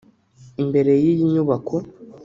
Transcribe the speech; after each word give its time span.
Imbere 0.61 0.91
y’iyi 1.03 1.23
nyubako 1.33 1.75